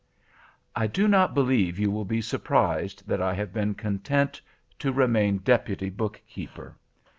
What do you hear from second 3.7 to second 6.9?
content to remain deputy bookkeeper.